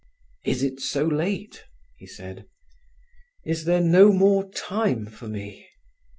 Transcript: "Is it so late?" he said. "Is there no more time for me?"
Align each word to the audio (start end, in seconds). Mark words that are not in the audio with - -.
"Is 0.43 0.63
it 0.63 0.79
so 0.79 1.05
late?" 1.05 1.65
he 1.95 2.07
said. 2.07 2.47
"Is 3.45 3.65
there 3.65 3.81
no 3.81 4.11
more 4.11 4.49
time 4.49 5.05
for 5.05 5.27
me?" 5.27 5.67